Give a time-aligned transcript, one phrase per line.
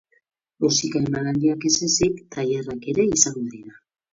[0.63, 3.79] Musika-emanaldiak ez ezik, tailerrak ere izango dira.